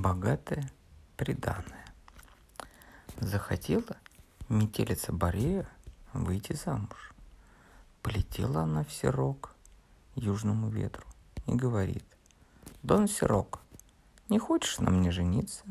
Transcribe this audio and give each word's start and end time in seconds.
богатое 0.00 0.70
приданное. 1.16 1.86
Захотела 3.18 3.96
метелица 4.48 5.12
Борея 5.12 5.68
выйти 6.12 6.52
замуж. 6.52 7.14
Полетела 8.02 8.62
она 8.62 8.84
в 8.84 8.92
Сирок, 8.92 9.54
южному 10.14 10.68
ветру, 10.68 11.04
и 11.46 11.52
говорит, 11.52 12.04
«Дон 12.82 13.08
Сирок, 13.08 13.60
не 14.28 14.38
хочешь 14.38 14.78
на 14.78 14.90
мне 14.90 15.10
жениться?» 15.10 15.64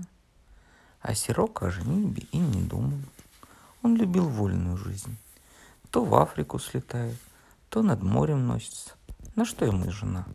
А 1.02 1.14
Сирок 1.14 1.62
о 1.62 1.70
женитьбе 1.70 2.24
и 2.32 2.38
не 2.40 2.64
думал. 2.64 3.00
Он 3.84 3.96
любил 3.96 4.28
вольную 4.28 4.76
жизнь. 4.76 5.18
То 5.92 6.04
в 6.04 6.16
Африку 6.16 6.58
слетает, 6.58 7.20
то 7.70 7.84
над 7.84 8.02
морем 8.02 8.48
носится. 8.48 8.96
На 9.36 9.46
что 9.46 9.66
ему 9.66 9.92
жена? 9.92 10.26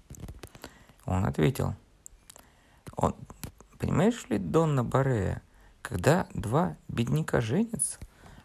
Он 1.06 1.24
ответил, 1.24 1.74
он, 2.94 3.16
понимаешь 3.80 4.26
ли, 4.28 4.38
Донна 4.38 4.84
Барея, 4.84 5.42
когда 5.82 6.28
два 6.34 6.76
бедняка 6.86 7.40
женятся, 7.40 7.98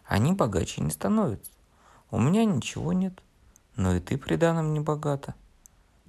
они 0.04 0.32
богаче 0.32 0.82
не 0.82 0.90
становятся. 0.90 1.52
У 2.10 2.18
меня 2.18 2.44
ничего 2.44 2.92
нет, 2.92 3.22
но 3.76 3.94
и 3.94 4.00
ты 4.00 4.16
при 4.16 4.36
данном 4.36 4.72
не 4.72 4.80
богата. 4.80 5.34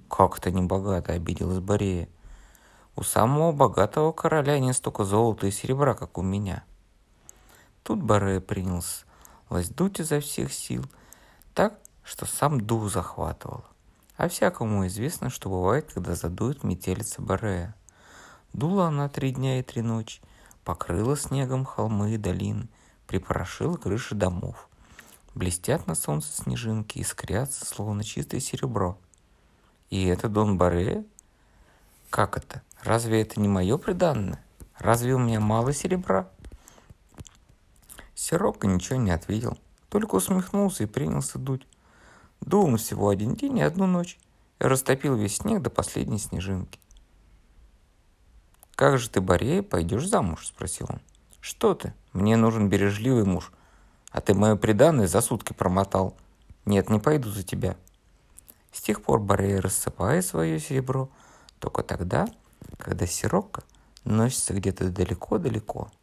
Как 0.08 0.38
это 0.38 0.50
не 0.50 0.62
богата, 0.62 1.12
обиделась 1.12 1.60
Борея. 1.60 2.08
У 2.96 3.02
самого 3.02 3.52
богатого 3.52 4.12
короля 4.12 4.58
не 4.58 4.72
столько 4.72 5.04
золота 5.04 5.46
и 5.46 5.50
серебра, 5.50 5.94
как 5.94 6.18
у 6.18 6.22
меня. 6.22 6.64
Тут 7.82 8.02
Борея 8.02 8.40
принялся 8.40 9.04
дуть 9.50 10.00
изо 10.00 10.20
всех 10.20 10.52
сил, 10.52 10.84
так, 11.54 11.78
что 12.02 12.26
сам 12.26 12.60
дух 12.60 12.90
захватывал. 12.90 13.64
А 14.16 14.28
всякому 14.28 14.86
известно, 14.86 15.30
что 15.30 15.48
бывает, 15.48 15.92
когда 15.92 16.14
задует 16.14 16.64
метелица 16.64 17.22
Борея. 17.22 17.74
Дула 18.52 18.88
она 18.88 19.08
три 19.08 19.32
дня 19.32 19.58
и 19.58 19.62
три 19.62 19.82
ночи, 19.82 20.20
покрыла 20.64 21.16
снегом 21.16 21.64
холмы 21.64 22.14
и 22.14 22.16
долины, 22.16 22.68
припорошила 23.06 23.76
крыши 23.76 24.14
домов. 24.14 24.68
Блестят 25.34 25.86
на 25.86 25.94
солнце 25.94 26.32
снежинки, 26.32 26.98
искрятся, 26.98 27.64
словно 27.64 28.02
чистое 28.02 28.40
серебро. 28.40 28.98
И 29.90 30.04
это 30.06 30.28
Дон 30.28 30.58
Баре? 30.58 31.04
Как 32.10 32.36
это? 32.36 32.62
Разве 32.82 33.22
это 33.22 33.40
не 33.40 33.48
мое 33.48 33.78
преданное? 33.78 34.42
Разве 34.78 35.14
у 35.14 35.18
меня 35.18 35.40
мало 35.40 35.72
серебра? 35.72 36.28
Сирока 38.14 38.66
ничего 38.66 38.98
не 38.98 39.10
ответил, 39.10 39.58
только 39.88 40.16
усмехнулся 40.16 40.84
и 40.84 40.86
принялся 40.86 41.38
дуть. 41.38 41.66
Дул 42.40 42.66
он 42.66 42.76
всего 42.76 43.08
один 43.08 43.34
день 43.34 43.58
и 43.58 43.62
одну 43.62 43.86
ночь 43.86 44.18
и 44.60 44.64
растопил 44.64 45.14
весь 45.16 45.36
снег 45.36 45.62
до 45.62 45.70
последней 45.70 46.18
снежинки. 46.18 46.78
«Как 48.78 48.96
же 48.96 49.10
ты, 49.10 49.20
Борея, 49.20 49.64
пойдешь 49.64 50.06
замуж?»– 50.06 50.46
спросил 50.54 50.86
он. 50.88 51.00
«Что 51.40 51.74
ты? 51.74 51.94
Мне 52.12 52.36
нужен 52.36 52.68
бережливый 52.68 53.24
муж. 53.24 53.50
А 54.12 54.20
ты 54.20 54.34
мое 54.34 54.54
преданное 54.54 55.08
за 55.08 55.20
сутки 55.20 55.52
промотал. 55.52 56.16
Нет, 56.64 56.88
не 56.88 57.00
пойду 57.00 57.28
за 57.28 57.42
тебя». 57.42 57.74
С 58.70 58.80
тех 58.80 59.02
пор 59.02 59.18
Борея 59.18 59.60
рассыпает 59.60 60.24
свое 60.24 60.60
серебро 60.60 61.08
только 61.58 61.82
тогда, 61.82 62.28
когда 62.76 63.04
сирока 63.04 63.64
носится 64.04 64.54
где-то 64.54 64.90
далеко-далеко– 64.90 65.90